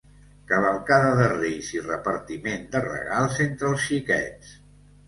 [0.51, 4.61] Cavalcada de Reis i repartiment de regals entre els xiquets.